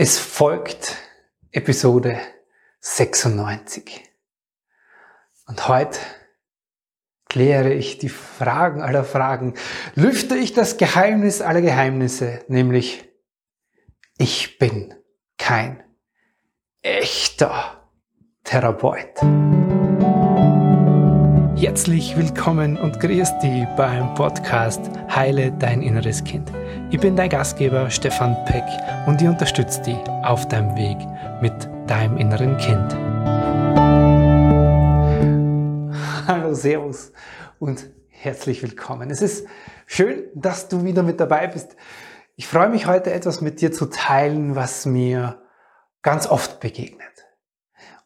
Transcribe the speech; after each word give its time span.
Es 0.00 0.16
folgt 0.16 0.96
Episode 1.50 2.20
96. 2.78 4.00
Und 5.48 5.66
heute 5.66 5.98
kläre 7.28 7.74
ich 7.74 7.98
die 7.98 8.08
Fragen 8.08 8.80
aller 8.80 9.02
Fragen, 9.02 9.54
lüfte 9.96 10.36
ich 10.36 10.52
das 10.52 10.76
Geheimnis 10.76 11.40
aller 11.40 11.62
Geheimnisse, 11.62 12.44
nämlich 12.46 13.08
ich 14.18 14.60
bin 14.60 14.94
kein 15.36 15.82
echter 16.80 17.90
Therapeut. 18.44 19.18
Herzlich 21.60 22.16
willkommen 22.16 22.76
und 22.76 23.00
grüß 23.00 23.40
dich 23.40 23.66
beim 23.76 24.14
Podcast 24.14 24.80
Heile 25.12 25.50
dein 25.50 25.82
inneres 25.82 26.22
Kind. 26.22 26.52
Ich 26.92 27.00
bin 27.00 27.16
dein 27.16 27.28
Gastgeber 27.28 27.90
Stefan 27.90 28.36
Peck 28.44 28.62
und 29.08 29.20
ich 29.20 29.26
unterstütze 29.26 29.82
dich 29.82 29.98
auf 30.22 30.46
deinem 30.46 30.76
Weg 30.76 30.96
mit 31.42 31.52
deinem 31.90 32.16
inneren 32.16 32.56
Kind. 32.58 32.94
Hallo, 36.28 36.54
Servus 36.54 37.10
und 37.58 37.90
herzlich 38.06 38.62
willkommen. 38.62 39.10
Es 39.10 39.20
ist 39.20 39.48
schön, 39.86 40.26
dass 40.36 40.68
du 40.68 40.84
wieder 40.84 41.02
mit 41.02 41.18
dabei 41.18 41.48
bist. 41.48 41.74
Ich 42.36 42.46
freue 42.46 42.68
mich 42.68 42.86
heute 42.86 43.12
etwas 43.12 43.40
mit 43.40 43.60
dir 43.60 43.72
zu 43.72 43.86
teilen, 43.86 44.54
was 44.54 44.86
mir 44.86 45.42
ganz 46.02 46.28
oft 46.28 46.60
begegnet 46.60 47.27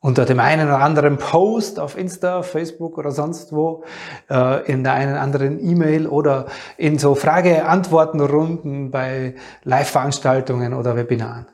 unter 0.03 0.25
dem 0.25 0.41
einen 0.41 0.67
oder 0.67 0.81
anderen 0.81 1.17
Post 1.17 1.79
auf 1.79 1.97
Insta, 1.97 2.43
Facebook 2.43 2.99
oder 2.99 3.13
sonst 3.13 3.53
wo, 3.53 3.85
äh, 4.29 4.67
in 4.71 4.83
der 4.83 4.95
einen 4.95 5.13
oder 5.13 5.21
anderen 5.21 5.65
E-Mail 5.65 6.09
oder 6.09 6.47
in 6.77 6.99
so 6.99 7.15
Frage-Antworten-Runden 7.15 8.91
bei 8.91 9.37
Live-Veranstaltungen 9.63 10.75
oder 10.75 10.97
Webinaren. 10.97 11.47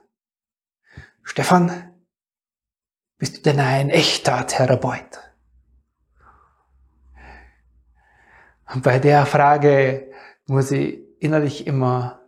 Stefan, 1.23 1.92
bist 3.19 3.37
du 3.37 3.42
denn 3.42 3.61
ein 3.61 3.91
echter 3.91 4.47
Therapeut? 4.47 5.20
Und 8.73 8.83
bei 8.83 8.98
der 8.98 9.27
Frage 9.27 10.11
muss 10.47 10.70
ich 10.70 11.01
innerlich 11.20 11.67
immer 11.67 12.23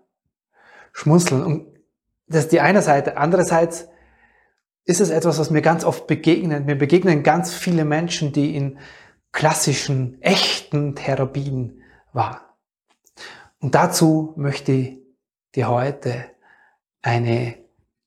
schmunzeln. 0.92 1.42
Und 1.42 1.78
das 2.26 2.42
ist 2.44 2.52
die 2.52 2.60
eine 2.60 2.82
Seite. 2.82 3.16
Andererseits 3.16 3.88
ist 4.90 5.00
es 5.00 5.10
etwas, 5.10 5.38
was 5.38 5.50
mir 5.50 5.62
ganz 5.62 5.84
oft 5.84 6.08
begegnet. 6.08 6.66
Mir 6.66 6.74
begegnen 6.74 7.22
ganz 7.22 7.54
viele 7.54 7.84
Menschen, 7.84 8.32
die 8.32 8.56
in 8.56 8.78
klassischen, 9.30 10.20
echten 10.20 10.96
Therapien 10.96 11.82
waren. 12.12 12.40
Und 13.60 13.76
dazu 13.76 14.34
möchte 14.36 14.72
ich 14.72 14.98
dir 15.54 15.68
heute 15.68 16.32
eine 17.02 17.56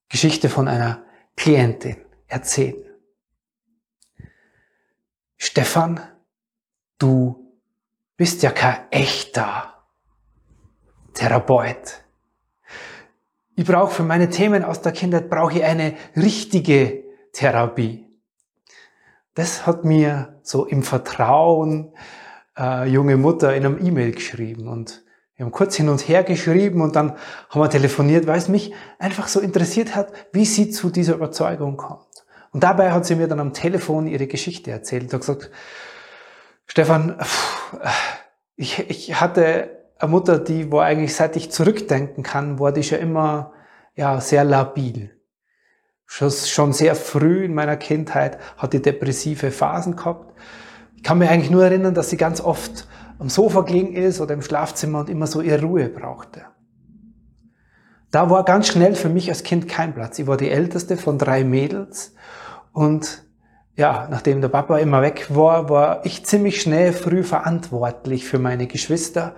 Geschichte 0.09 0.49
von 0.49 0.67
einer 0.67 1.05
Klientin 1.37 1.95
erzählen. 2.27 2.83
Stefan, 5.37 6.01
du 6.99 7.55
bist 8.17 8.43
ja 8.43 8.51
kein 8.51 8.91
echter 8.91 9.85
Therapeut. 11.13 12.02
Ich 13.55 13.65
brauche 13.65 13.93
für 13.93 14.03
meine 14.03 14.29
Themen 14.29 14.63
aus 14.63 14.81
der 14.81 14.91
Kindheit 14.91 15.29
brauche 15.29 15.59
ich 15.59 15.63
eine 15.63 15.93
richtige 16.15 17.03
Therapie. 17.33 18.07
Das 19.35 19.67
hat 19.67 19.85
mir 19.85 20.39
so 20.41 20.65
im 20.65 20.81
Vertrauen 20.81 21.93
äh, 22.57 22.87
junge 22.87 23.17
Mutter 23.17 23.55
in 23.55 23.65
einem 23.65 23.85
E-Mail 23.85 24.11
geschrieben 24.11 24.67
und 24.67 25.03
wir 25.35 25.45
haben 25.45 25.51
kurz 25.51 25.75
hin 25.75 25.89
und 25.89 26.07
her 26.07 26.23
geschrieben 26.23 26.81
und 26.81 26.95
dann 26.95 27.15
haben 27.49 27.61
wir 27.61 27.69
telefoniert, 27.69 28.27
weil 28.27 28.37
es 28.37 28.47
mich 28.47 28.73
einfach 28.99 29.27
so 29.27 29.39
interessiert 29.39 29.95
hat, 29.95 30.13
wie 30.31 30.45
sie 30.45 30.69
zu 30.69 30.89
dieser 30.89 31.15
Überzeugung 31.15 31.77
kommt. 31.77 32.25
Und 32.51 32.63
dabei 32.63 32.91
hat 32.91 33.05
sie 33.05 33.15
mir 33.15 33.27
dann 33.27 33.39
am 33.39 33.53
Telefon 33.53 34.05
ihre 34.05 34.27
Geschichte 34.27 34.69
erzählt 34.69 35.11
und 35.11 35.19
gesagt, 35.19 35.49
Stefan, 36.67 37.19
ich, 38.55 38.79
ich 38.89 39.19
hatte 39.19 39.82
eine 40.03 40.12
Mutter, 40.12 40.38
die, 40.38 40.72
wo 40.72 40.80
eigentlich 40.80 41.16
seit 41.16 41.36
ich 41.36 41.52
zurückdenken 41.52 42.24
kann, 42.24 42.59
war 42.59 42.72
die 42.72 42.84
schon 42.84 43.00
immer, 43.00 43.53
ja, 43.96 44.19
sehr 44.19 44.44
labil. 44.44 45.12
Schon, 46.06 46.74
sehr 46.74 46.96
früh 46.96 47.46
in 47.46 47.53
meiner 47.53 47.78
Kindheit 47.78 48.38
hat 48.58 48.74
die 48.74 48.81
depressive 48.81 49.50
Phasen 49.50 49.96
gehabt. 49.96 50.38
Ich 50.96 51.03
kann 51.03 51.18
mich 51.18 51.30
eigentlich 51.30 51.50
nur 51.50 51.64
erinnern, 51.64 51.96
dass 51.96 52.09
sie 52.09 52.18
ganz 52.18 52.41
oft 52.41 52.88
am 53.18 53.30
Sofa 53.30 53.62
gelegen 53.62 53.96
ist 53.96 54.19
oder 54.22 54.34
im 54.34 54.41
Schlafzimmer 54.41 55.00
und 55.00 55.09
immer 55.09 55.25
so 55.25 55.41
ihre 55.41 55.62
Ruhe 55.62 55.90
brauchte. 55.90 56.41
Da 58.12 58.30
war 58.30 58.44
ganz 58.44 58.68
schnell 58.68 58.96
für 58.96 59.09
mich 59.09 59.30
als 59.30 59.44
Kind 59.44 59.68
kein 59.68 59.94
Platz. 59.94 60.20
Ich 60.20 60.28
war 60.28 60.38
die 60.38 60.52
älteste 60.52 60.97
von 60.97 61.18
drei 61.18 61.44
Mädels 61.44 62.14
und 62.74 63.24
ja, 63.75 64.08
nachdem 64.12 64.41
der 64.41 64.50
Papa 64.50 64.78
immer 64.78 65.02
weg 65.02 65.28
war, 65.30 65.70
war 65.70 66.06
ich 66.06 66.25
ziemlich 66.25 66.62
schnell 66.62 66.94
früh 66.94 67.24
verantwortlich 67.24 68.25
für 68.25 68.38
meine 68.38 68.68
Geschwister 68.68 69.35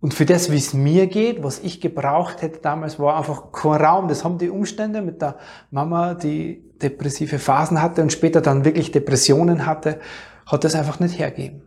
und 0.00 0.14
für 0.14 0.24
das, 0.24 0.50
wie 0.50 0.56
es 0.56 0.72
mir 0.72 1.06
geht, 1.06 1.42
was 1.42 1.58
ich 1.58 1.80
gebraucht 1.80 2.40
hätte 2.40 2.60
damals, 2.60 2.98
war 2.98 3.18
einfach 3.18 3.52
kein 3.52 3.84
Raum. 3.84 4.08
Das 4.08 4.24
haben 4.24 4.38
die 4.38 4.48
Umstände 4.48 5.02
mit 5.02 5.20
der 5.20 5.36
Mama, 5.70 6.14
die 6.14 6.64
depressive 6.80 7.38
Phasen 7.38 7.82
hatte 7.82 8.00
und 8.00 8.10
später 8.10 8.40
dann 8.40 8.64
wirklich 8.64 8.92
Depressionen 8.92 9.66
hatte, 9.66 10.00
hat 10.46 10.64
das 10.64 10.74
einfach 10.74 11.00
nicht 11.00 11.18
hergeben. 11.18 11.62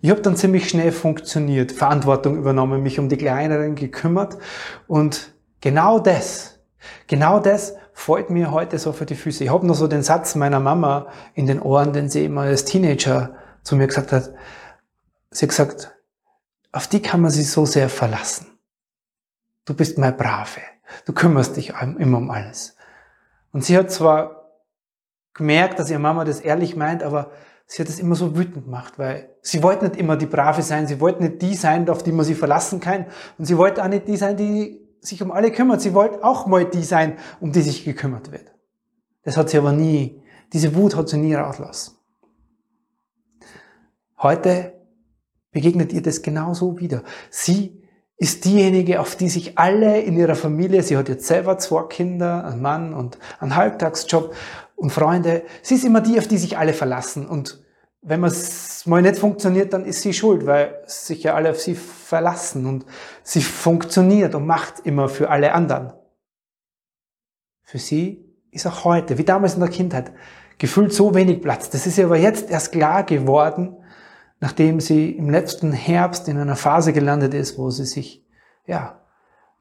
Ich 0.00 0.10
habe 0.10 0.20
dann 0.20 0.36
ziemlich 0.36 0.68
schnell 0.68 0.92
funktioniert, 0.92 1.72
Verantwortung 1.72 2.36
übernommen, 2.36 2.80
mich 2.80 3.00
um 3.00 3.08
die 3.08 3.16
Kleineren 3.16 3.74
gekümmert 3.74 4.38
und 4.86 5.34
genau 5.60 5.98
das, 5.98 6.60
genau 7.08 7.40
das 7.40 7.74
fällt 7.92 8.30
mir 8.30 8.52
heute 8.52 8.78
so 8.78 8.92
für 8.92 9.06
die 9.06 9.16
Füße. 9.16 9.42
Ich 9.42 9.50
habe 9.50 9.66
noch 9.66 9.74
so 9.74 9.88
den 9.88 10.02
Satz 10.02 10.36
meiner 10.36 10.60
Mama 10.60 11.08
in 11.34 11.46
den 11.46 11.60
Ohren, 11.60 11.92
den 11.92 12.08
sie 12.08 12.26
immer 12.26 12.42
als 12.42 12.66
Teenager 12.66 13.34
zu 13.64 13.74
mir 13.74 13.88
gesagt 13.88 14.12
hat. 14.12 14.32
Sie 15.30 15.44
hat 15.44 15.48
gesagt, 15.48 15.95
auf 16.72 16.86
die 16.88 17.00
kann 17.00 17.20
man 17.20 17.30
sich 17.30 17.50
so 17.50 17.66
sehr 17.66 17.88
verlassen. 17.88 18.46
Du 19.64 19.74
bist 19.74 19.98
mal 19.98 20.12
Brave. 20.12 20.60
Du 21.04 21.12
kümmerst 21.12 21.56
dich 21.56 21.72
immer 21.98 22.18
um 22.18 22.30
alles. 22.30 22.76
Und 23.52 23.64
sie 23.64 23.76
hat 23.76 23.90
zwar 23.90 24.52
gemerkt, 25.34 25.78
dass 25.78 25.90
ihre 25.90 25.98
Mama 25.98 26.24
das 26.24 26.40
ehrlich 26.40 26.76
meint, 26.76 27.02
aber 27.02 27.32
sie 27.66 27.82
hat 27.82 27.88
es 27.88 27.98
immer 27.98 28.14
so 28.14 28.36
wütend 28.36 28.64
gemacht, 28.64 28.98
weil 28.98 29.34
sie 29.42 29.62
wollte 29.62 29.86
nicht 29.86 29.96
immer 29.96 30.16
die 30.16 30.26
Brave 30.26 30.62
sein, 30.62 30.86
sie 30.86 31.00
wollte 31.00 31.22
nicht 31.22 31.42
die 31.42 31.54
sein, 31.54 31.88
auf 31.88 32.02
die 32.02 32.12
man 32.12 32.24
sich 32.24 32.38
verlassen 32.38 32.80
kann 32.80 33.06
und 33.38 33.44
sie 33.44 33.58
wollte 33.58 33.82
auch 33.82 33.88
nicht 33.88 34.08
die 34.08 34.16
sein, 34.16 34.36
die 34.36 34.86
sich 35.00 35.22
um 35.22 35.32
alle 35.32 35.50
kümmert. 35.50 35.80
Sie 35.80 35.94
wollte 35.94 36.24
auch 36.24 36.46
mal 36.46 36.64
die 36.64 36.82
sein, 36.82 37.18
um 37.40 37.52
die 37.52 37.62
sich 37.62 37.84
gekümmert 37.84 38.32
wird. 38.32 38.52
Das 39.22 39.36
hat 39.36 39.50
sie 39.50 39.58
aber 39.58 39.72
nie, 39.72 40.22
diese 40.52 40.74
Wut 40.74 40.96
hat 40.96 41.08
sie 41.08 41.18
nie 41.18 41.34
rauslassen. 41.34 41.96
Heute 44.18 44.75
begegnet 45.56 45.90
ihr 45.94 46.02
das 46.02 46.20
genauso 46.20 46.78
wieder. 46.80 47.02
Sie 47.30 47.82
ist 48.18 48.44
diejenige, 48.44 49.00
auf 49.00 49.16
die 49.16 49.30
sich 49.30 49.56
alle 49.56 50.02
in 50.02 50.18
ihrer 50.18 50.34
Familie, 50.34 50.82
sie 50.82 50.98
hat 50.98 51.08
jetzt 51.08 51.26
selber 51.26 51.56
zwei 51.56 51.84
Kinder, 51.84 52.44
einen 52.44 52.60
Mann 52.60 52.92
und 52.92 53.16
einen 53.40 53.56
Halbtagsjob 53.56 54.34
und 54.74 54.90
Freunde, 54.90 55.44
sie 55.62 55.76
ist 55.76 55.84
immer 55.86 56.02
die, 56.02 56.18
auf 56.18 56.28
die 56.28 56.36
sich 56.36 56.58
alle 56.58 56.74
verlassen. 56.74 57.26
Und 57.26 57.64
wenn 58.02 58.22
es 58.22 58.84
mal 58.84 59.00
nicht 59.00 59.16
funktioniert, 59.16 59.72
dann 59.72 59.86
ist 59.86 60.02
sie 60.02 60.12
schuld, 60.12 60.44
weil 60.44 60.78
sich 60.84 61.22
ja 61.22 61.32
alle 61.32 61.52
auf 61.52 61.58
sie 61.58 61.74
verlassen 61.74 62.66
und 62.66 62.84
sie 63.22 63.40
funktioniert 63.40 64.34
und 64.34 64.44
macht 64.44 64.80
immer 64.84 65.08
für 65.08 65.30
alle 65.30 65.54
anderen. 65.54 65.94
Für 67.62 67.78
sie 67.78 68.30
ist 68.50 68.66
auch 68.66 68.84
heute, 68.84 69.16
wie 69.16 69.24
damals 69.24 69.54
in 69.54 69.60
der 69.60 69.70
Kindheit, 69.70 70.12
gefühlt 70.58 70.92
so 70.92 71.14
wenig 71.14 71.40
Platz. 71.40 71.70
Das 71.70 71.86
ist 71.86 71.96
ihr 71.96 72.04
aber 72.04 72.18
jetzt 72.18 72.50
erst 72.50 72.72
klar 72.72 73.04
geworden, 73.04 73.78
nachdem 74.40 74.80
sie 74.80 75.10
im 75.10 75.30
letzten 75.30 75.72
Herbst 75.72 76.28
in 76.28 76.38
einer 76.38 76.56
Phase 76.56 76.92
gelandet 76.92 77.34
ist, 77.34 77.58
wo 77.58 77.70
sie 77.70 77.86
sich, 77.86 78.24
ja, 78.66 79.00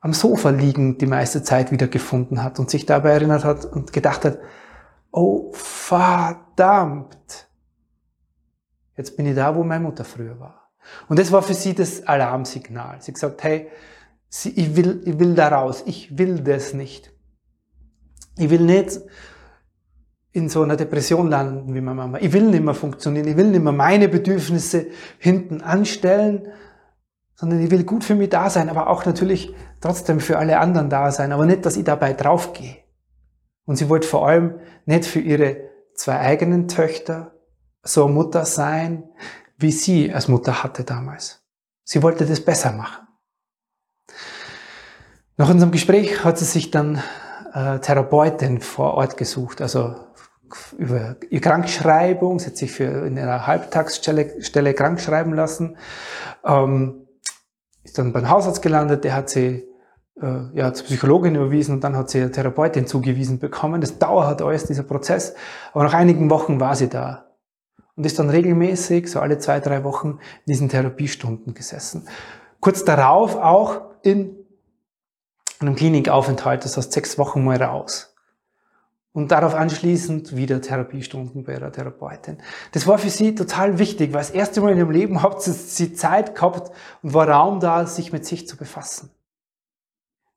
am 0.02 0.14
Sofa 0.14 0.50
liegend 0.50 1.02
die 1.02 1.08
meiste 1.08 1.42
Zeit 1.44 1.72
wieder 1.72 1.88
gefunden 1.88 2.44
hat 2.44 2.60
und 2.60 2.70
sich 2.70 2.86
dabei 2.86 3.12
erinnert 3.12 3.44
hat 3.44 3.66
und 3.66 3.92
gedacht 3.92 4.26
hat, 4.26 4.38
oh 5.12 5.52
verdammt, 5.54 7.48
jetzt 8.96 9.18
bin 9.18 9.26
ich 9.26 9.36
da, 9.36 9.56
wo 9.56 9.64
meine 9.64 9.84
Mutter 9.84 10.04
früher 10.04 10.40
war. 10.40 10.70
Und 11.08 11.18
das 11.18 11.32
war 11.32 11.42
für 11.42 11.56
sie 11.56 11.74
das 11.74 12.06
Alarmsignal. 12.06 13.02
Sie 13.02 13.14
gesagt, 13.14 13.44
hey, 13.44 13.70
ich 14.44 14.76
will, 14.76 15.02
ich 15.06 15.18
will 15.18 15.34
da 15.34 15.48
raus, 15.48 15.84
ich 15.86 16.18
will 16.18 16.42
das 16.42 16.74
nicht. 16.74 17.12
Ich 18.38 18.50
will 18.50 18.62
nicht 18.62 19.00
in 20.36 20.50
so 20.50 20.64
einer 20.64 20.76
Depression 20.76 21.30
landen 21.30 21.74
wie 21.74 21.80
meine 21.80 21.96
Mama. 21.96 22.18
Ich 22.20 22.34
will 22.34 22.44
nicht 22.44 22.64
mehr 22.64 22.74
funktionieren, 22.74 23.26
ich 23.26 23.38
will 23.38 23.46
nicht 23.46 23.64
mehr 23.64 23.72
meine 23.72 24.10
Bedürfnisse 24.10 24.88
hinten 25.18 25.62
anstellen, 25.62 26.50
sondern 27.36 27.62
ich 27.62 27.72
will 27.72 27.86
gut 27.86 28.04
für 28.04 28.16
mich 28.16 28.30
da 28.30 28.50
sein, 28.50 28.70
aber 28.70 28.90
auch 28.90 29.06
natürlich 29.06 29.56
trotzdem 29.80 30.20
für 30.20 30.38
alle 30.38 30.60
anderen 30.60 30.90
da 30.90 31.10
sein, 31.12 31.32
aber 31.32 31.46
nicht, 31.46 31.66
dass 31.66 31.78
ich 31.78 31.86
dabei 31.86 32.12
draufgehe. 32.12 32.76
Und 33.66 33.78
sie 33.78 33.88
wollte 33.88 34.10
vor 34.10 34.28
allem 34.28 34.60
nicht 34.86 35.06
für 35.06 35.22
ihre 35.22 35.70
zwei 35.96 36.20
eigenen 36.20 36.68
Töchter 36.68 37.32
so 37.82 38.10
Mutter 38.10 38.44
sein, 38.44 39.06
wie 39.58 39.72
sie 39.72 40.14
als 40.14 40.28
Mutter 40.28 40.64
hatte 40.64 40.84
damals. 40.84 41.46
Sie 41.86 42.04
wollte 42.04 42.26
das 42.26 42.44
besser 42.44 42.74
machen. 42.74 43.08
Nach 45.38 45.50
unserem 45.50 45.72
Gespräch 45.72 46.26
hat 46.26 46.38
sie 46.38 46.46
sich 46.46 46.72
dann 46.72 47.02
äh, 47.54 47.80
Therapeutin 47.80 48.60
vor 48.60 48.96
Ort 48.96 49.16
gesucht, 49.16 49.62
also 49.62 49.96
über 50.78 51.18
ihre 51.30 51.42
Krankschreibung, 51.42 52.40
sie 52.40 52.48
hat 52.48 52.58
sich 52.58 52.72
für 52.72 53.06
in 53.06 53.18
einer 53.18 53.48
Halbtagsstelle 53.48 54.42
Stelle 54.42 54.74
krank 54.74 55.00
schreiben 55.00 55.34
lassen, 55.34 55.78
ähm, 56.46 57.08
ist 57.84 57.98
dann 57.98 58.14
beim 58.14 58.30
Hausarzt 58.30 58.62
gelandet, 58.62 59.04
der 59.04 59.16
hat 59.16 59.30
sie 59.30 59.68
äh, 60.22 60.42
ja, 60.54 60.74
zur 60.74 60.86
Psychologin 60.86 61.36
überwiesen 61.36 61.76
und 61.76 61.84
dann 61.84 61.96
hat 61.96 62.10
sie 62.10 62.22
eine 62.22 62.32
Therapeutin 62.32 62.88
zugewiesen 62.88 63.40
bekommen. 63.40 63.82
Das 63.82 64.00
dauert 64.00 64.42
alles, 64.42 64.66
dieser 64.66 64.84
Prozess, 64.84 65.36
aber 65.74 65.84
nach 65.84 65.94
einigen 65.94 66.30
Wochen 66.30 66.60
war 66.60 66.76
sie 66.76 66.90
da 66.90 67.26
und 67.96 68.06
ist 68.06 68.20
dann 68.20 68.30
regelmäßig, 68.30 69.10
so 69.10 69.20
alle 69.20 69.38
zwei, 69.40 69.60
drei 69.60 69.84
Wochen, 69.84 70.20
in 70.46 70.52
diesen 70.52 70.70
Therapiestunden 70.70 71.54
gesessen. 71.54 72.08
Kurz 72.60 72.84
darauf 72.84 73.36
auch 73.36 73.82
in 74.04 74.36
einem 75.60 75.76
Klinikaufenthalt, 75.76 76.66
das 76.66 76.78
heißt 76.78 76.92
sechs 76.92 77.18
Wochen 77.18 77.44
mal 77.44 77.62
raus. 77.62 78.15
Und 79.16 79.32
darauf 79.32 79.56
anschließend 79.56 80.36
wieder 80.36 80.62
Therapiestunden 80.62 81.46
bei 81.46 81.54
ihrer 81.54 81.72
Therapeutin. 81.72 82.38
Das 82.74 82.86
war 82.86 82.98
für 82.98 83.10
sie 83.10 83.34
total 83.34 83.80
wichtig, 83.80 84.12
weil 84.12 84.20
das 84.20 84.30
erste 84.30 84.60
Mal 84.60 84.74
in 84.74 84.78
ihrem 84.78 84.92
Leben 84.92 85.24
hat 85.24 85.42
sie 85.42 85.94
Zeit 85.94 86.36
gehabt 86.36 86.70
und 87.02 87.14
war 87.14 87.30
Raum 87.30 87.62
da, 87.62 87.86
sich 87.86 88.12
mit 88.12 88.26
sich 88.26 88.46
zu 88.46 88.58
befassen. 88.58 89.10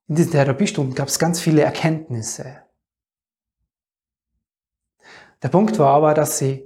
In 0.07 0.15
diesen 0.15 0.31
Therapiestunden 0.31 0.95
gab 0.95 1.09
es 1.09 1.19
ganz 1.19 1.41
viele 1.41 1.63
Erkenntnisse. 1.63 2.59
Der 5.43 5.49
Punkt 5.49 5.77
war 5.81 5.93
aber, 5.93 6.15
dass 6.15 6.39
sie, 6.39 6.65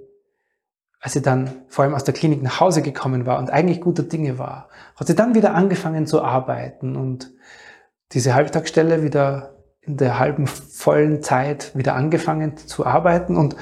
als 1.00 1.14
sie 1.14 1.22
dann 1.22 1.62
vor 1.68 1.86
allem 1.86 1.94
aus 1.94 2.04
der 2.04 2.12
Klinik 2.12 2.42
nach 2.42 2.60
Hause 2.60 2.82
gekommen 2.82 3.24
war 3.24 3.38
und 3.38 3.48
eigentlich 3.48 3.80
guter 3.80 4.02
Dinge 4.02 4.38
war, 4.38 4.68
hat 4.96 5.06
sie 5.06 5.16
dann 5.16 5.34
wieder 5.34 5.54
angefangen 5.54 6.06
zu 6.06 6.20
arbeiten 6.20 6.94
und 6.94 7.32
diese 8.12 8.34
Halbtagsstelle 8.34 9.02
wieder 9.02 9.61
in 9.82 9.96
der 9.96 10.18
halben 10.18 10.46
vollen 10.46 11.22
Zeit 11.22 11.76
wieder 11.76 11.94
angefangen 11.94 12.56
zu 12.56 12.86
arbeiten 12.86 13.36
und 13.36 13.56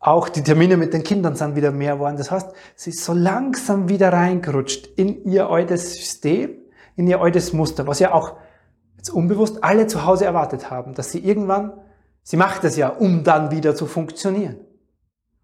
auch 0.00 0.28
die 0.28 0.42
Termine 0.42 0.76
mit 0.76 0.94
den 0.94 1.02
Kindern 1.02 1.34
sind 1.34 1.56
wieder 1.56 1.72
mehr 1.72 1.94
geworden. 1.94 2.16
Das 2.16 2.30
heißt, 2.30 2.50
sie 2.76 2.90
ist 2.90 3.04
so 3.04 3.12
langsam 3.12 3.88
wieder 3.88 4.12
reingerutscht 4.12 4.86
in 4.96 5.24
ihr 5.24 5.50
altes 5.50 5.94
System, 5.94 6.50
in 6.96 7.06
ihr 7.06 7.20
altes 7.20 7.52
Muster, 7.52 7.86
was 7.86 7.98
ja 7.98 8.12
auch 8.12 8.36
jetzt 8.96 9.10
unbewusst 9.10 9.62
alle 9.62 9.86
zu 9.86 10.06
Hause 10.06 10.24
erwartet 10.24 10.70
haben, 10.70 10.94
dass 10.94 11.12
sie 11.12 11.18
irgendwann, 11.18 11.72
sie 12.22 12.36
macht 12.36 12.64
es 12.64 12.76
ja, 12.76 12.88
um 12.88 13.24
dann 13.24 13.50
wieder 13.50 13.74
zu 13.74 13.86
funktionieren. 13.86 14.56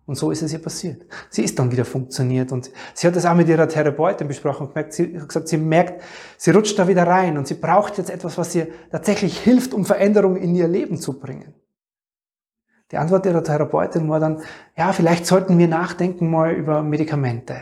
Und 0.07 0.17
so 0.17 0.31
ist 0.31 0.43
es 0.43 0.53
ihr 0.53 0.61
passiert. 0.61 1.07
Sie 1.31 1.43
ist 1.43 1.59
dann 1.59 1.73
wieder 1.73 1.87
funktioniert 1.87 2.53
und 2.53 2.71
sie 2.93 3.07
hat 3.07 3.17
das 3.17 3.25
auch 3.25 3.35
mit 3.35 3.49
ihrer 3.49 3.69
Therapeutin 3.69 4.29
besprochen 4.29 4.69
und 4.69 4.93
sie 4.93 5.19
hat 5.19 5.29
gesagt, 5.29 5.49
sie 5.49 5.57
merkt, 5.57 6.03
sie 6.37 6.51
rutscht 6.51 6.79
da 6.79 6.87
wieder 6.87 7.07
rein 7.07 7.39
und 7.39 7.47
sie 7.47 7.55
braucht 7.55 7.97
jetzt 7.97 8.11
etwas, 8.11 8.37
was 8.37 8.55
ihr 8.55 8.69
tatsächlich 8.91 9.39
hilft, 9.39 9.73
um 9.73 9.87
Veränderungen 9.87 10.37
in 10.37 10.55
ihr 10.55 10.69
Leben 10.69 10.99
zu 10.99 11.19
bringen. 11.19 11.55
Die 12.91 12.99
Antwort 12.99 13.25
ihrer 13.25 13.43
Therapeutin 13.43 14.09
war 14.11 14.21
dann, 14.21 14.43
ja, 14.77 14.93
vielleicht 14.93 15.27
sollten 15.27 15.59
wir 15.59 15.69
nachdenken 15.69 16.31
mal 16.31 16.53
über 16.53 16.83
Medikamente, 16.83 17.57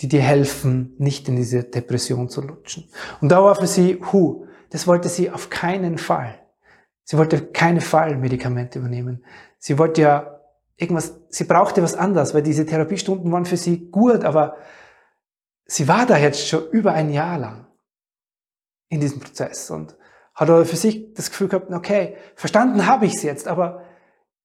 die 0.00 0.08
dir 0.08 0.20
helfen, 0.20 0.96
nicht 0.98 1.28
in 1.28 1.36
diese 1.36 1.62
Depression 1.62 2.28
zu 2.28 2.40
rutschen. 2.40 2.88
Und 3.20 3.30
da 3.30 3.42
war 3.42 3.54
für 3.54 3.68
sie, 3.68 4.02
hu, 4.12 4.46
das 4.70 4.88
wollte 4.88 5.08
sie 5.08 5.30
auf 5.30 5.48
keinen 5.48 5.96
Fall. 5.96 6.34
Sie 7.04 7.18
wollte 7.18 7.40
keine 7.40 7.80
Fallmedikamente 7.80 8.80
übernehmen. 8.80 9.24
Sie 9.58 9.78
wollte 9.78 10.02
ja 10.02 10.31
irgendwas, 10.76 11.14
sie 11.28 11.44
brauchte 11.44 11.82
was 11.82 11.94
anderes, 11.94 12.34
weil 12.34 12.42
diese 12.42 12.66
Therapiestunden 12.66 13.30
waren 13.30 13.44
für 13.44 13.56
sie 13.56 13.90
gut, 13.90 14.24
aber 14.24 14.56
sie 15.64 15.88
war 15.88 16.06
da 16.06 16.16
jetzt 16.16 16.46
schon 16.48 16.68
über 16.70 16.92
ein 16.92 17.10
Jahr 17.10 17.38
lang 17.38 17.66
in 18.88 19.00
diesem 19.00 19.20
Prozess 19.20 19.70
und 19.70 19.96
hat 20.34 20.48
aber 20.48 20.64
für 20.64 20.76
sich 20.76 21.12
das 21.14 21.30
Gefühl 21.30 21.48
gehabt, 21.48 21.70
okay, 21.72 22.16
verstanden 22.34 22.86
habe 22.86 23.06
ich 23.06 23.14
es 23.14 23.22
jetzt, 23.22 23.48
aber 23.48 23.84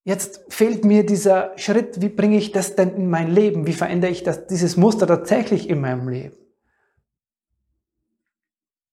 jetzt 0.04 0.42
fehlt 0.50 0.86
mir 0.86 1.06
dieser 1.06 1.58
Schritt, 1.58 2.02
wie 2.02 2.10
bringe 2.10 2.38
ich 2.38 2.52
das 2.52 2.76
denn 2.76 2.96
in 2.96 3.10
mein 3.10 3.30
Leben? 3.30 3.68
Wie 3.68 3.74
verändere 3.74 4.12
ich 4.12 4.24
das, 4.24 4.48
dieses 4.48 4.78
Muster 4.78 5.08
tatsächlich 5.08 5.70
in 5.70 5.82
meinem 5.82 6.08
Leben? 6.08 6.38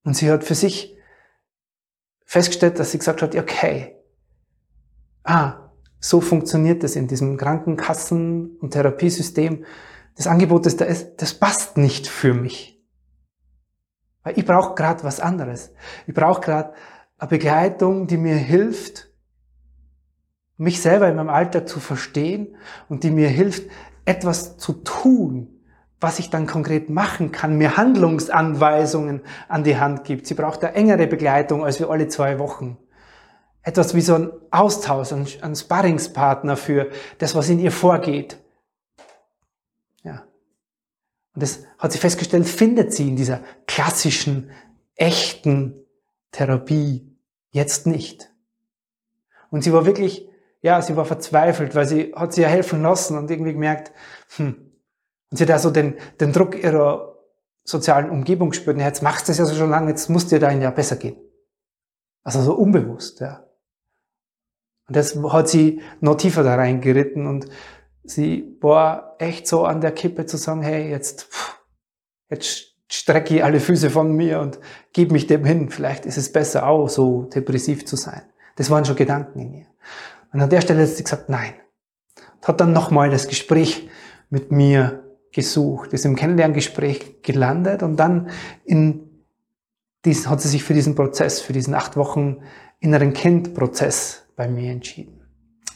Und 0.04 0.16
sie 0.16 0.30
hat 0.30 0.44
für 0.44 0.54
sich 0.54 0.96
festgestellt, 2.24 2.78
dass 2.78 2.90
sie 2.90 2.98
gesagt 2.98 3.22
hat, 3.22 3.34
okay, 3.36 3.96
ah, 5.22 5.63
so 6.04 6.20
funktioniert 6.20 6.84
es 6.84 6.96
in 6.96 7.08
diesem 7.08 7.38
Krankenkassen- 7.38 8.58
und 8.58 8.72
Therapiesystem. 8.72 9.64
Das 10.16 10.26
Angebot, 10.26 10.66
das 10.66 10.76
da 10.76 10.84
ist, 10.84 11.22
das 11.22 11.32
passt 11.32 11.78
nicht 11.78 12.06
für 12.06 12.34
mich. 12.34 12.78
Weil 14.22 14.38
ich 14.38 14.44
brauche 14.44 14.74
gerade 14.74 15.02
was 15.02 15.18
anderes. 15.18 15.72
Ich 16.06 16.12
brauche 16.12 16.42
gerade 16.42 16.74
eine 17.16 17.30
Begleitung, 17.30 18.06
die 18.06 18.18
mir 18.18 18.36
hilft, 18.36 19.08
mich 20.58 20.82
selber 20.82 21.08
in 21.08 21.16
meinem 21.16 21.30
Alltag 21.30 21.70
zu 21.70 21.80
verstehen 21.80 22.54
und 22.90 23.02
die 23.02 23.10
mir 23.10 23.28
hilft, 23.28 23.70
etwas 24.04 24.58
zu 24.58 24.74
tun, 24.74 25.58
was 26.00 26.18
ich 26.18 26.28
dann 26.28 26.46
konkret 26.46 26.90
machen 26.90 27.32
kann, 27.32 27.56
mir 27.56 27.78
Handlungsanweisungen 27.78 29.22
an 29.48 29.64
die 29.64 29.78
Hand 29.78 30.04
gibt. 30.04 30.26
Sie 30.26 30.34
braucht 30.34 30.64
eine 30.64 30.74
engere 30.74 31.06
Begleitung 31.06 31.64
als 31.64 31.80
wir 31.80 31.88
alle 31.88 32.08
zwei 32.08 32.38
Wochen 32.38 32.76
etwas 33.64 33.94
wie 33.94 34.02
so 34.02 34.14
ein 34.14 34.32
Austausch, 34.50 35.12
ein, 35.12 35.26
ein 35.40 35.56
Sparringspartner 35.56 36.56
für 36.56 36.90
das, 37.18 37.34
was 37.34 37.48
in 37.48 37.58
ihr 37.58 37.72
vorgeht. 37.72 38.38
Ja. 40.02 40.26
Und 41.34 41.42
das 41.42 41.64
hat 41.78 41.92
sie 41.92 41.98
festgestellt, 41.98 42.46
findet 42.46 42.92
sie 42.92 43.08
in 43.08 43.16
dieser 43.16 43.40
klassischen, 43.66 44.50
echten 44.96 45.74
Therapie 46.30 47.10
jetzt 47.50 47.86
nicht. 47.86 48.30
Und 49.50 49.64
sie 49.64 49.72
war 49.72 49.86
wirklich, 49.86 50.28
ja, 50.60 50.80
sie 50.82 50.96
war 50.96 51.04
verzweifelt, 51.04 51.74
weil 51.74 51.86
sie 51.86 52.12
hat 52.14 52.32
sie 52.32 52.42
ja 52.42 52.48
helfen 52.48 52.82
lassen 52.82 53.16
und 53.16 53.30
irgendwie 53.30 53.52
gemerkt, 53.52 53.92
hm, 54.36 54.72
und 55.30 55.36
sie 55.36 55.44
hat 55.44 55.50
also 55.50 55.70
den, 55.70 55.96
den 56.20 56.32
Druck 56.32 56.62
ihrer 56.62 57.16
sozialen 57.64 58.10
Umgebung 58.10 58.50
gespürt, 58.50 58.78
ja, 58.78 58.86
jetzt 58.86 59.02
machst 59.02 59.26
du 59.26 59.32
es 59.32 59.38
ja 59.38 59.46
so 59.46 59.54
schon 59.54 59.70
lange, 59.70 59.88
jetzt 59.88 60.10
muss 60.10 60.26
dir 60.26 60.38
da 60.38 60.50
ja 60.50 60.70
besser 60.70 60.96
gehen. 60.96 61.16
Also 62.22 62.42
so 62.42 62.54
unbewusst, 62.54 63.20
ja. 63.20 63.43
Und 64.86 64.96
das 64.96 65.16
hat 65.16 65.48
sie 65.48 65.80
noch 66.00 66.16
tiefer 66.16 66.42
da 66.42 66.56
reingeritten 66.56 67.26
und 67.26 67.46
sie 68.02 68.56
war 68.60 69.16
echt 69.18 69.46
so 69.46 69.64
an 69.64 69.80
der 69.80 69.92
Kippe 69.92 70.26
zu 70.26 70.36
sagen, 70.36 70.62
hey, 70.62 70.90
jetzt, 70.90 71.28
jetzt 72.28 72.74
strecke 72.90 73.36
ich 73.36 73.44
alle 73.44 73.60
Füße 73.60 73.90
von 73.90 74.12
mir 74.12 74.40
und 74.40 74.58
gib 74.92 75.10
mich 75.10 75.26
dem 75.26 75.44
hin. 75.44 75.70
Vielleicht 75.70 76.04
ist 76.06 76.18
es 76.18 76.30
besser 76.30 76.66
auch, 76.66 76.88
so 76.88 77.24
depressiv 77.24 77.86
zu 77.86 77.96
sein. 77.96 78.22
Das 78.56 78.70
waren 78.70 78.84
schon 78.84 78.96
Gedanken 78.96 79.40
in 79.40 79.54
ihr. 79.54 79.66
Und 80.32 80.40
an 80.40 80.50
der 80.50 80.60
Stelle 80.60 80.82
hat 80.82 80.88
sie 80.88 81.02
gesagt, 81.02 81.28
nein. 81.28 81.54
Und 82.36 82.48
hat 82.48 82.60
dann 82.60 82.72
nochmal 82.72 83.10
das 83.10 83.26
Gespräch 83.26 83.88
mit 84.28 84.52
mir 84.52 85.02
gesucht, 85.32 85.92
ist 85.92 86.04
im 86.04 86.14
Kennenlerngespräch 86.14 87.22
gelandet 87.22 87.82
und 87.82 87.96
dann 87.96 88.30
in 88.64 89.24
dies, 90.04 90.28
hat 90.28 90.40
sie 90.40 90.48
sich 90.48 90.62
für 90.62 90.74
diesen 90.74 90.94
Prozess, 90.94 91.40
für 91.40 91.52
diesen 91.52 91.74
acht 91.74 91.96
Wochen 91.96 92.42
inneren 92.78 93.14
Kindprozess 93.14 94.23
bei 94.36 94.48
mir 94.48 94.70
entschieden. 94.72 95.20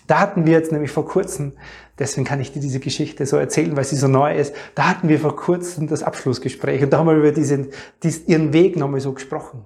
Da 0.06 0.20
hatten 0.20 0.46
wir 0.46 0.54
jetzt 0.54 0.72
nämlich 0.72 0.90
vor 0.90 1.06
kurzem, 1.06 1.52
deswegen 1.98 2.26
kann 2.26 2.40
ich 2.40 2.52
dir 2.52 2.60
diese 2.60 2.80
Geschichte 2.80 3.26
so 3.26 3.36
erzählen, 3.36 3.76
weil 3.76 3.84
sie 3.84 3.96
so 3.96 4.08
neu 4.08 4.34
ist, 4.34 4.54
da 4.74 4.88
hatten 4.88 5.08
wir 5.08 5.20
vor 5.20 5.36
kurzem 5.36 5.86
das 5.86 6.02
Abschlussgespräch 6.02 6.82
und 6.82 6.90
da 6.90 6.98
haben 6.98 7.06
wir 7.06 7.14
über 7.14 7.32
diesen, 7.32 7.68
diesen 8.02 8.26
ihren 8.26 8.52
Weg 8.54 8.76
nochmal 8.76 9.00
so 9.00 9.12
gesprochen. 9.12 9.64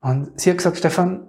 Und 0.00 0.38
sie 0.38 0.50
hat 0.50 0.58
gesagt, 0.58 0.76
Stefan, 0.76 1.28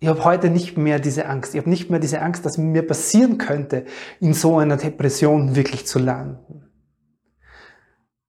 ich 0.00 0.08
habe 0.08 0.24
heute 0.24 0.48
nicht 0.48 0.78
mehr 0.78 0.98
diese 0.98 1.26
Angst. 1.26 1.54
Ich 1.54 1.60
habe 1.60 1.70
nicht 1.70 1.90
mehr 1.90 1.98
diese 1.98 2.22
Angst, 2.22 2.46
dass 2.46 2.56
mir 2.56 2.86
passieren 2.86 3.36
könnte, 3.36 3.84
in 4.20 4.32
so 4.32 4.58
einer 4.58 4.76
Depression 4.76 5.56
wirklich 5.56 5.86
zu 5.86 5.98
landen. 5.98 6.64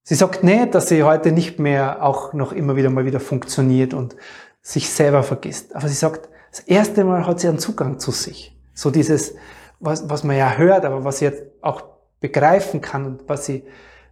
Sie 0.03 0.15
sagt 0.15 0.43
nicht, 0.43 0.73
dass 0.73 0.89
sie 0.89 1.03
heute 1.03 1.31
nicht 1.31 1.59
mehr 1.59 2.03
auch 2.03 2.33
noch 2.33 2.51
immer 2.51 2.75
wieder 2.75 2.89
mal 2.89 3.05
wieder 3.05 3.19
funktioniert 3.19 3.93
und 3.93 4.15
sich 4.61 4.89
selber 4.89 5.23
vergisst. 5.23 5.75
Aber 5.75 5.87
sie 5.87 5.95
sagt, 5.95 6.29
das 6.51 6.61
erste 6.61 7.03
Mal 7.03 7.25
hat 7.25 7.39
sie 7.39 7.47
einen 7.47 7.59
Zugang 7.59 7.99
zu 7.99 8.11
sich. 8.11 8.57
So 8.73 8.89
dieses, 8.91 9.35
was, 9.79 10.09
was 10.09 10.23
man 10.23 10.37
ja 10.37 10.57
hört, 10.57 10.85
aber 10.85 11.03
was 11.03 11.19
sie 11.19 11.25
jetzt 11.25 11.43
auch 11.61 11.83
begreifen 12.19 12.81
kann 12.81 13.05
und 13.05 13.29
was 13.29 13.45
sie 13.45 13.63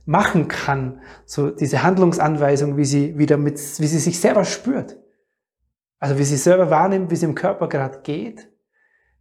machen 0.06 0.48
kann. 0.48 1.02
So 1.26 1.50
diese 1.50 1.84
Handlungsanweisung, 1.84 2.78
wie 2.78 2.86
sie 2.86 3.18
wieder 3.18 3.38
mit, 3.38 3.56
wie 3.56 3.88
sie 3.88 4.00
sich 4.00 4.20
selber 4.20 4.46
spürt. 4.46 4.98
Also 6.00 6.18
wie 6.18 6.24
sie 6.24 6.38
selber 6.38 6.70
wahrnimmt, 6.70 7.12
wie 7.12 7.16
sie 7.16 7.26
im 7.26 7.36
Körper 7.36 7.68
gerade 7.68 8.00
geht, 8.04 8.48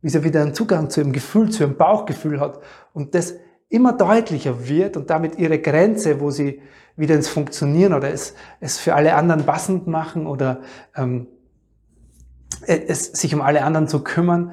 wie 0.03 0.11
sie 0.11 0.23
wieder 0.23 0.43
einen 0.43 0.55
Zugang 0.55 0.91
zu 0.91 1.01
ihrem 1.01 1.13
Gefühl, 1.13 1.51
zu 1.51 1.65
ihrem 1.65 1.77
Bauchgefühl 1.77 2.39
hat 2.39 2.61
und 2.93 3.15
das 3.15 3.35
immer 3.69 3.93
deutlicher 3.93 4.69
wird 4.69 4.97
und 4.97 5.11
damit 5.11 5.39
ihre 5.39 5.59
Grenze, 5.59 6.21
wo 6.21 6.31
sie 6.31 6.63
wieder 6.97 7.15
ins 7.15 7.29
Funktionieren 7.29 7.93
oder 7.93 8.13
es, 8.13 8.35
es 8.61 8.79
für 8.79 8.95
alle 8.95 9.15
anderen 9.15 9.45
passend 9.45 9.87
machen 9.87 10.27
oder 10.27 10.61
ähm, 10.95 11.27
es, 12.67 13.07
sich 13.07 13.35
um 13.35 13.43
alle 13.43 13.63
anderen 13.65 13.89
zu 13.89 14.03
kümmern, 14.03 14.53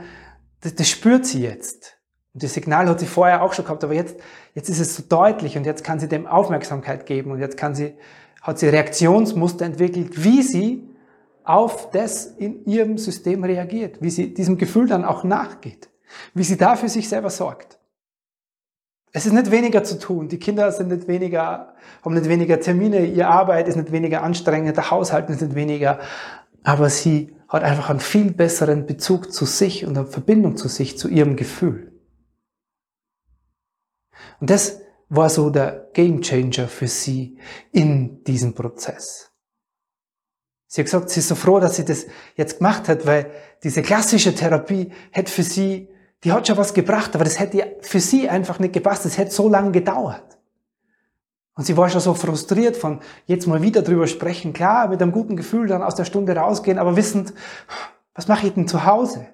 das, 0.61 0.75
das 0.75 0.89
spürt 0.89 1.25
sie 1.25 1.41
jetzt. 1.41 1.97
Und 2.33 2.43
das 2.43 2.53
Signal 2.53 2.89
hat 2.89 2.99
sie 2.99 3.05
vorher 3.05 3.43
auch 3.43 3.53
schon 3.53 3.65
gehabt, 3.65 3.83
aber 3.83 3.93
jetzt, 3.93 4.17
jetzt 4.55 4.69
ist 4.69 4.79
es 4.79 4.95
so 4.95 5.03
deutlich 5.07 5.57
und 5.57 5.65
jetzt 5.65 5.83
kann 5.83 5.99
sie 5.99 6.07
dem 6.07 6.25
Aufmerksamkeit 6.25 7.05
geben 7.05 7.31
und 7.31 7.39
jetzt 7.39 7.57
kann 7.57 7.75
sie 7.75 7.93
hat 8.43 8.59
sie 8.59 8.67
Reaktionsmuster 8.67 9.65
entwickelt, 9.65 10.23
wie 10.23 10.43
sie 10.43 10.89
auf 11.43 11.89
das 11.89 12.25
in 12.25 12.65
ihrem 12.65 12.97
System 12.97 13.43
reagiert, 13.43 14.01
wie 14.01 14.09
sie 14.09 14.33
diesem 14.33 14.57
Gefühl 14.57 14.87
dann 14.87 15.05
auch 15.05 15.23
nachgeht, 15.23 15.89
wie 16.33 16.43
sie 16.43 16.57
da 16.57 16.75
für 16.75 16.89
sich 16.89 17.09
selber 17.09 17.29
sorgt. 17.29 17.79
Es 19.15 19.27
ist 19.27 19.31
nicht 19.31 19.51
weniger 19.51 19.83
zu 19.83 19.99
tun. 19.99 20.27
Die 20.27 20.39
Kinder 20.39 20.71
sind 20.71 20.89
nicht 20.89 21.07
weniger, 21.07 21.75
haben 22.03 22.15
nicht 22.15 22.27
weniger 22.27 22.59
Termine, 22.59 23.05
ihre 23.05 23.27
Arbeit 23.27 23.67
ist 23.67 23.75
nicht 23.75 23.91
weniger 23.91 24.23
anstrengend, 24.23 24.75
der 24.75 24.89
Haushalt 24.89 25.29
ist 25.29 25.41
nicht 25.41 25.53
weniger, 25.53 25.99
aber 26.63 26.89
sie 26.89 27.35
hat 27.47 27.63
einfach 27.63 27.91
einen 27.91 27.99
viel 27.99 28.31
besseren 28.31 28.87
Bezug 28.87 29.31
zu 29.31 29.45
sich 29.45 29.85
und 29.85 29.95
eine 29.95 30.07
Verbindung 30.07 30.57
zu 30.57 30.67
sich, 30.67 30.97
zu 30.97 31.07
ihrem 31.07 31.35
Gefühl. 31.35 31.91
Und 34.39 34.49
das 34.49 34.81
war 35.09 35.29
so 35.29 35.51
der 35.51 35.91
Gamechanger 35.93 36.67
für 36.67 36.87
sie 36.87 37.37
in 37.71 38.23
diesem 38.23 38.55
Prozess. 38.55 39.31
Sie 40.65 40.81
hat 40.81 40.85
gesagt, 40.85 41.11
sie 41.11 41.19
ist 41.19 41.27
so 41.27 41.35
froh, 41.35 41.59
dass 41.59 41.75
sie 41.75 41.85
das 41.85 42.07
jetzt 42.35 42.57
gemacht 42.57 42.87
hat, 42.87 43.05
weil 43.05 43.29
diese 43.61 43.83
klassische 43.83 44.33
Therapie 44.33 44.91
hätte 45.11 45.31
für 45.31 45.43
sie, 45.43 45.92
die 46.23 46.31
hat 46.31 46.47
schon 46.47 46.57
was 46.57 46.73
gebracht, 46.73 47.15
aber 47.15 47.23
das 47.23 47.39
hätte 47.39 47.77
für 47.81 47.99
sie 47.99 48.29
einfach 48.29 48.59
nicht 48.59 48.73
gepasst. 48.73 49.05
Das 49.05 49.17
hätte 49.17 49.31
so 49.31 49.49
lange 49.49 49.71
gedauert. 49.71 50.37
Und 51.55 51.65
sie 51.65 51.77
war 51.77 51.89
schon 51.89 52.01
so 52.01 52.13
frustriert 52.13 52.75
von 52.75 52.99
jetzt 53.25 53.45
mal 53.45 53.61
wieder 53.61 53.81
drüber 53.81 54.07
sprechen. 54.07 54.53
Klar, 54.53 54.87
mit 54.87 55.01
einem 55.01 55.11
guten 55.11 55.35
Gefühl 55.35 55.67
dann 55.67 55.83
aus 55.83 55.95
der 55.95 56.05
Stunde 56.05 56.35
rausgehen, 56.35 56.79
aber 56.79 56.95
wissend, 56.95 57.33
was 58.15 58.27
mache 58.27 58.47
ich 58.47 58.53
denn 58.53 58.67
zu 58.67 58.85
Hause? 58.85 59.27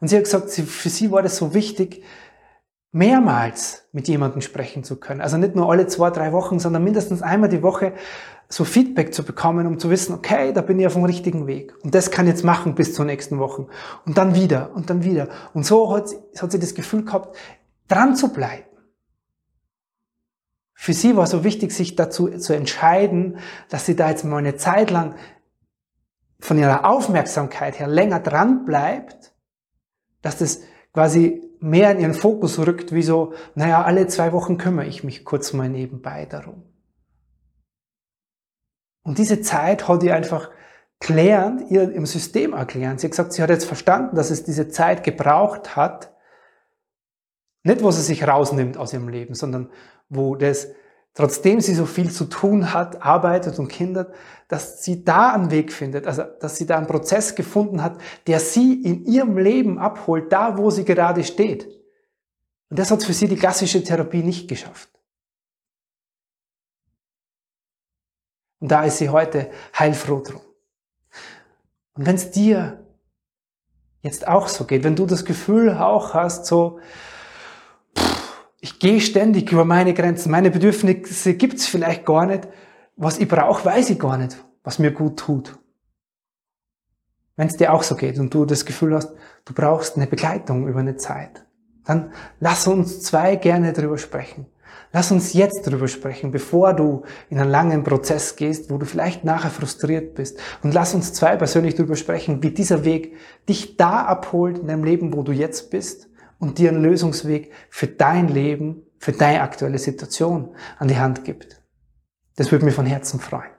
Und 0.00 0.08
sie 0.08 0.16
hat 0.16 0.24
gesagt, 0.24 0.50
für 0.50 0.88
sie 0.88 1.10
war 1.12 1.22
das 1.22 1.36
so 1.36 1.54
wichtig, 1.54 2.02
mehrmals 2.94 3.88
mit 3.90 4.06
jemandem 4.06 4.40
sprechen 4.40 4.84
zu 4.84 4.96
können. 4.96 5.20
Also 5.20 5.36
nicht 5.36 5.56
nur 5.56 5.68
alle 5.68 5.88
zwei, 5.88 6.10
drei 6.10 6.32
Wochen, 6.32 6.60
sondern 6.60 6.84
mindestens 6.84 7.22
einmal 7.22 7.48
die 7.48 7.62
Woche 7.62 7.92
so 8.48 8.64
Feedback 8.64 9.12
zu 9.12 9.24
bekommen, 9.24 9.66
um 9.66 9.80
zu 9.80 9.90
wissen, 9.90 10.14
okay, 10.14 10.52
da 10.52 10.60
bin 10.60 10.78
ich 10.78 10.86
auf 10.86 10.92
dem 10.92 11.04
richtigen 11.04 11.48
Weg. 11.48 11.74
Und 11.82 11.92
das 11.92 12.12
kann 12.12 12.26
ich 12.26 12.34
jetzt 12.34 12.44
machen 12.44 12.76
bis 12.76 12.94
zur 12.94 13.04
nächsten 13.04 13.40
Woche. 13.40 13.66
Und 14.06 14.16
dann 14.16 14.36
wieder 14.36 14.70
und 14.74 14.90
dann 14.90 15.02
wieder. 15.02 15.28
Und 15.54 15.66
so 15.66 15.92
hat, 15.92 16.10
hat 16.38 16.52
sie 16.52 16.60
das 16.60 16.76
Gefühl 16.76 17.04
gehabt, 17.04 17.36
dran 17.88 18.14
zu 18.14 18.32
bleiben. 18.32 18.68
Für 20.72 20.92
sie 20.92 21.16
war 21.16 21.26
so 21.26 21.42
wichtig, 21.42 21.72
sich 21.72 21.96
dazu 21.96 22.28
zu 22.28 22.52
entscheiden, 22.52 23.38
dass 23.70 23.86
sie 23.86 23.96
da 23.96 24.10
jetzt 24.10 24.24
mal 24.24 24.38
eine 24.38 24.54
Zeit 24.54 24.92
lang 24.92 25.16
von 26.38 26.58
ihrer 26.58 26.84
Aufmerksamkeit 26.84 27.80
her 27.80 27.88
länger 27.88 28.20
dran 28.20 28.64
bleibt, 28.64 29.34
dass 30.22 30.38
das 30.38 30.60
quasi 30.92 31.42
mehr 31.64 31.92
in 31.92 32.00
ihren 32.00 32.14
Fokus 32.14 32.58
rückt, 32.58 32.92
wie 32.92 33.02
so, 33.02 33.32
naja, 33.54 33.82
alle 33.82 34.06
zwei 34.06 34.32
Wochen 34.32 34.58
kümmere 34.58 34.86
ich 34.86 35.02
mich 35.02 35.24
kurz 35.24 35.54
mal 35.54 35.68
nebenbei 35.68 36.26
darum. 36.26 36.62
Und 39.02 39.16
diese 39.16 39.40
Zeit 39.40 39.88
hat 39.88 40.02
ihr 40.02 40.14
einfach 40.14 40.50
klärend, 41.00 41.70
ihr 41.70 41.90
im 41.90 42.04
System 42.04 42.52
erklären. 42.52 42.98
Sie 42.98 43.06
hat 43.06 43.12
gesagt, 43.12 43.32
sie 43.32 43.42
hat 43.42 43.48
jetzt 43.48 43.64
verstanden, 43.64 44.14
dass 44.14 44.30
es 44.30 44.44
diese 44.44 44.68
Zeit 44.68 45.04
gebraucht 45.04 45.74
hat, 45.74 46.14
nicht 47.62 47.82
wo 47.82 47.90
sie 47.90 48.02
sich 48.02 48.28
rausnimmt 48.28 48.76
aus 48.76 48.92
ihrem 48.92 49.08
Leben, 49.08 49.34
sondern 49.34 49.70
wo 50.10 50.36
das 50.36 50.68
trotzdem 51.14 51.60
sie 51.60 51.74
so 51.74 51.86
viel 51.86 52.10
zu 52.10 52.26
tun 52.26 52.72
hat, 52.74 53.02
arbeitet 53.02 53.58
und 53.58 53.68
Kinder, 53.68 54.12
dass 54.48 54.82
sie 54.82 55.04
da 55.04 55.32
einen 55.32 55.50
Weg 55.50 55.72
findet, 55.72 56.06
also 56.06 56.24
dass 56.40 56.56
sie 56.56 56.66
da 56.66 56.76
einen 56.76 56.86
Prozess 56.86 57.34
gefunden 57.34 57.82
hat, 57.82 57.98
der 58.26 58.40
sie 58.40 58.82
in 58.82 59.06
ihrem 59.06 59.38
Leben 59.38 59.78
abholt, 59.78 60.32
da 60.32 60.58
wo 60.58 60.70
sie 60.70 60.84
gerade 60.84 61.24
steht. 61.24 61.66
Und 62.68 62.78
das 62.78 62.90
hat 62.90 63.02
für 63.02 63.12
sie 63.12 63.28
die 63.28 63.36
klassische 63.36 63.82
Therapie 63.82 64.22
nicht 64.22 64.48
geschafft. 64.48 64.90
Und 68.60 68.70
da 68.70 68.84
ist 68.84 68.98
sie 68.98 69.10
heute 69.10 69.50
heilfroh 69.78 70.20
drum. 70.20 70.40
Und 71.94 72.06
wenn 72.06 72.16
es 72.16 72.30
dir 72.30 72.84
jetzt 74.02 74.26
auch 74.26 74.48
so 74.48 74.64
geht, 74.64 74.84
wenn 74.84 74.96
du 74.96 75.06
das 75.06 75.24
Gefühl 75.24 75.70
auch 75.74 76.14
hast, 76.14 76.46
so, 76.46 76.80
ich 78.64 78.78
gehe 78.78 78.98
ständig 78.98 79.52
über 79.52 79.66
meine 79.66 79.92
Grenzen. 79.92 80.30
Meine 80.30 80.50
Bedürfnisse 80.50 81.34
gibt's 81.34 81.66
vielleicht 81.66 82.06
gar 82.06 82.24
nicht. 82.24 82.48
Was 82.96 83.18
ich 83.18 83.28
brauche, 83.28 83.62
weiß 83.66 83.90
ich 83.90 83.98
gar 83.98 84.16
nicht, 84.16 84.42
was 84.62 84.78
mir 84.78 84.90
gut 84.90 85.18
tut. 85.18 85.58
Wenn 87.36 87.48
es 87.48 87.58
dir 87.58 87.74
auch 87.74 87.82
so 87.82 87.94
geht 87.94 88.18
und 88.18 88.32
du 88.32 88.46
das 88.46 88.64
Gefühl 88.64 88.94
hast, 88.94 89.12
du 89.44 89.52
brauchst 89.52 89.98
eine 89.98 90.06
Begleitung 90.06 90.66
über 90.66 90.80
eine 90.80 90.96
Zeit, 90.96 91.44
dann 91.84 92.12
lass 92.40 92.66
uns 92.66 93.02
zwei 93.02 93.36
gerne 93.36 93.74
drüber 93.74 93.98
sprechen. 93.98 94.46
Lass 94.94 95.12
uns 95.12 95.34
jetzt 95.34 95.66
drüber 95.66 95.86
sprechen, 95.86 96.30
bevor 96.30 96.72
du 96.72 97.02
in 97.28 97.38
einen 97.38 97.50
langen 97.50 97.84
Prozess 97.84 98.34
gehst, 98.34 98.70
wo 98.70 98.78
du 98.78 98.86
vielleicht 98.86 99.24
nachher 99.24 99.50
frustriert 99.50 100.14
bist. 100.14 100.38
Und 100.62 100.72
lass 100.72 100.94
uns 100.94 101.12
zwei 101.12 101.36
persönlich 101.36 101.74
drüber 101.74 101.96
sprechen, 101.96 102.42
wie 102.42 102.50
dieser 102.50 102.86
Weg 102.86 103.14
dich 103.46 103.76
da 103.76 104.06
abholt 104.06 104.56
in 104.56 104.68
deinem 104.68 104.84
Leben, 104.84 105.12
wo 105.12 105.22
du 105.22 105.32
jetzt 105.32 105.70
bist 105.70 106.08
und 106.38 106.58
dir 106.58 106.70
einen 106.70 106.82
Lösungsweg 106.82 107.52
für 107.70 107.86
dein 107.86 108.28
Leben, 108.28 108.82
für 108.98 109.12
deine 109.12 109.42
aktuelle 109.42 109.78
Situation 109.78 110.56
an 110.78 110.88
die 110.88 110.98
Hand 110.98 111.24
gibt. 111.24 111.62
Das 112.36 112.50
würde 112.50 112.64
mich 112.64 112.74
von 112.74 112.86
Herzen 112.86 113.20
freuen. 113.20 113.52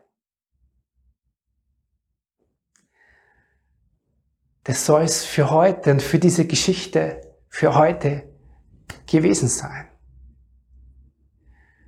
Das 4.63 4.86
soll 4.86 5.03
es 5.03 5.24
für 5.24 5.51
heute 5.51 5.91
und 5.91 6.01
für 6.01 6.17
diese 6.17 6.46
Geschichte 6.46 7.22
für 7.48 7.75
heute 7.75 8.24
gewesen 9.05 9.48
sein. 9.48 9.88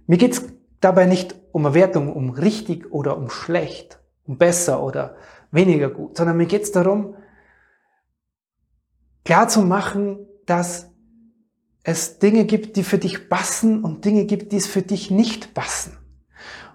Mir 0.05 0.17
geht 0.17 0.33
es 0.33 0.43
dabei 0.79 1.05
nicht 1.05 1.35
um 1.51 1.65
eine 1.65 1.75
Wertung, 1.75 2.13
um 2.13 2.29
richtig 2.29 2.91
oder 2.91 3.17
um 3.17 3.29
schlecht, 3.29 3.99
um 4.25 4.37
besser 4.37 4.81
oder 4.81 5.17
weniger 5.51 5.89
gut, 5.89 6.17
sondern 6.17 6.37
mir 6.37 6.45
geht 6.45 6.63
es 6.63 6.71
darum, 6.71 7.15
klar 9.25 9.49
zu 9.49 9.61
machen, 9.61 10.27
dass 10.47 10.89
es 11.83 12.19
Dinge 12.19 12.45
gibt, 12.45 12.75
die 12.75 12.83
für 12.83 12.97
dich 12.97 13.29
passen 13.29 13.83
und 13.83 14.03
Dinge 14.03 14.25
gibt, 14.25 14.51
die 14.51 14.57
es 14.57 14.67
für 14.67 14.81
dich 14.81 15.11
nicht 15.11 15.53
passen. 15.53 15.97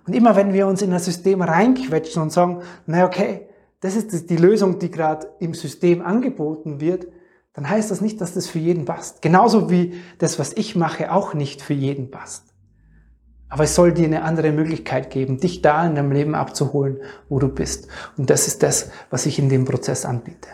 Und 0.06 0.14
immer 0.14 0.36
wenn 0.36 0.52
wir 0.52 0.66
uns 0.66 0.82
in 0.82 0.90
das 0.90 1.04
System 1.04 1.42
reinquetschen 1.42 2.22
und 2.22 2.32
sagen, 2.32 2.62
na 2.86 3.04
okay, 3.04 3.48
das 3.80 3.96
ist 3.96 4.30
die 4.30 4.36
Lösung, 4.36 4.78
die 4.78 4.90
gerade 4.90 5.28
im 5.40 5.54
System 5.54 6.02
angeboten 6.02 6.80
wird, 6.80 7.08
dann 7.52 7.68
heißt 7.68 7.90
das 7.90 8.00
nicht, 8.00 8.20
dass 8.20 8.32
das 8.32 8.46
für 8.46 8.58
jeden 8.58 8.84
passt. 8.84 9.20
Genauso 9.20 9.70
wie 9.70 9.94
das, 10.18 10.38
was 10.38 10.56
ich 10.56 10.76
mache, 10.76 11.12
auch 11.12 11.34
nicht 11.34 11.60
für 11.60 11.74
jeden 11.74 12.10
passt. 12.10 12.54
Aber 13.48 13.64
es 13.64 13.74
soll 13.74 13.92
dir 13.92 14.06
eine 14.06 14.22
andere 14.22 14.50
Möglichkeit 14.50 15.10
geben, 15.10 15.38
dich 15.38 15.60
da 15.60 15.86
in 15.86 15.94
deinem 15.94 16.12
Leben 16.12 16.34
abzuholen, 16.34 17.00
wo 17.28 17.38
du 17.38 17.48
bist. 17.48 17.88
Und 18.16 18.30
das 18.30 18.46
ist 18.46 18.62
das, 18.62 18.90
was 19.10 19.26
ich 19.26 19.38
in 19.38 19.50
dem 19.50 19.66
Prozess 19.66 20.06
anbiete. 20.06 20.48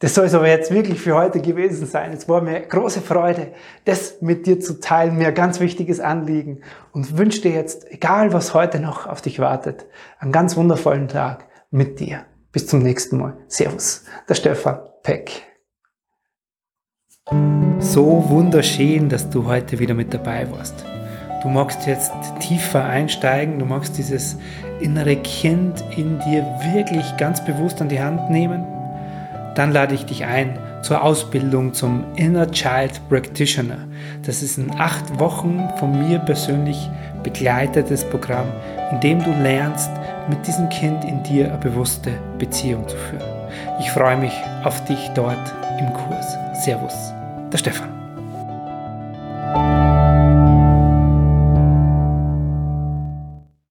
Das 0.00 0.14
soll 0.14 0.24
es 0.24 0.34
aber 0.34 0.48
jetzt 0.48 0.72
wirklich 0.72 0.98
für 0.98 1.14
heute 1.14 1.42
gewesen 1.42 1.86
sein. 1.86 2.12
Es 2.14 2.26
war 2.26 2.40
mir 2.40 2.60
große 2.60 3.02
Freude, 3.02 3.48
das 3.84 4.22
mit 4.22 4.46
dir 4.46 4.58
zu 4.58 4.80
teilen, 4.80 5.18
mir 5.18 5.28
ein 5.28 5.34
ganz 5.34 5.60
wichtiges 5.60 6.00
Anliegen 6.00 6.62
und 6.92 7.18
wünsche 7.18 7.42
dir 7.42 7.50
jetzt, 7.50 7.86
egal 7.92 8.32
was 8.32 8.54
heute 8.54 8.80
noch 8.80 9.06
auf 9.06 9.20
dich 9.20 9.40
wartet, 9.40 9.84
einen 10.18 10.32
ganz 10.32 10.56
wundervollen 10.56 11.08
Tag 11.08 11.44
mit 11.70 12.00
dir. 12.00 12.24
Bis 12.50 12.66
zum 12.66 12.82
nächsten 12.82 13.18
Mal. 13.18 13.36
Servus, 13.46 14.04
der 14.26 14.34
Stefan 14.34 14.80
Peck. 15.02 15.42
So 17.78 18.24
wunderschön, 18.30 19.10
dass 19.10 19.28
du 19.28 19.44
heute 19.44 19.78
wieder 19.80 19.94
mit 19.94 20.14
dabei 20.14 20.50
warst. 20.50 20.82
Du 21.42 21.48
magst 21.48 21.86
jetzt 21.86 22.12
tiefer 22.40 22.84
einsteigen, 22.84 23.58
du 23.58 23.66
magst 23.66 23.98
dieses 23.98 24.38
innere 24.80 25.16
Kind 25.16 25.84
in 25.94 26.18
dir 26.20 26.42
wirklich 26.72 27.18
ganz 27.18 27.44
bewusst 27.44 27.82
an 27.82 27.90
die 27.90 28.00
Hand 28.00 28.30
nehmen 28.30 28.79
dann 29.60 29.72
lade 29.72 29.94
ich 29.94 30.06
dich 30.06 30.24
ein 30.24 30.58
zur 30.80 31.04
Ausbildung 31.04 31.74
zum 31.74 32.02
Inner 32.16 32.50
Child 32.50 32.98
Practitioner. 33.10 33.76
Das 34.24 34.42
ist 34.42 34.56
ein 34.56 34.70
acht 34.78 35.20
Wochen 35.20 35.68
von 35.76 36.08
mir 36.08 36.18
persönlich 36.20 36.88
begleitetes 37.22 38.04
Programm, 38.04 38.46
in 38.90 39.00
dem 39.00 39.22
du 39.22 39.30
lernst, 39.42 39.90
mit 40.30 40.46
diesem 40.46 40.66
Kind 40.70 41.04
in 41.04 41.22
dir 41.24 41.48
eine 41.48 41.58
bewusste 41.58 42.10
Beziehung 42.38 42.88
zu 42.88 42.96
führen. 42.96 43.50
Ich 43.80 43.90
freue 43.90 44.16
mich 44.16 44.32
auf 44.64 44.82
dich 44.86 45.10
dort 45.14 45.54
im 45.78 45.92
Kurs. 45.92 46.38
Servus, 46.54 47.12
der 47.52 47.58
Stefan. 47.58 47.99